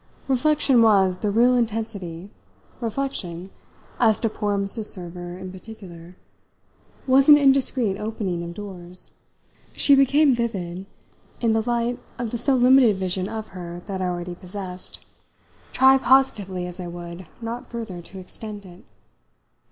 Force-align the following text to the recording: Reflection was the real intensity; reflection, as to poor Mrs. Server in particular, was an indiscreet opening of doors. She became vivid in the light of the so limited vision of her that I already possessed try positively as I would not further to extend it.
Reflection 0.27 0.81
was 0.81 1.17
the 1.17 1.29
real 1.29 1.53
intensity; 1.55 2.31
reflection, 2.79 3.51
as 3.99 4.19
to 4.19 4.29
poor 4.29 4.57
Mrs. 4.57 4.85
Server 4.85 5.37
in 5.37 5.51
particular, 5.51 6.15
was 7.05 7.29
an 7.29 7.37
indiscreet 7.37 7.99
opening 7.99 8.41
of 8.43 8.55
doors. 8.55 9.11
She 9.73 9.93
became 9.93 10.33
vivid 10.33 10.87
in 11.39 11.53
the 11.53 11.61
light 11.61 11.99
of 12.17 12.31
the 12.31 12.39
so 12.39 12.55
limited 12.55 12.95
vision 12.95 13.29
of 13.29 13.49
her 13.49 13.83
that 13.85 14.01
I 14.01 14.07
already 14.07 14.33
possessed 14.33 15.05
try 15.71 15.99
positively 15.99 16.65
as 16.65 16.79
I 16.79 16.87
would 16.87 17.27
not 17.39 17.67
further 17.69 18.01
to 18.01 18.19
extend 18.19 18.65
it. 18.65 18.83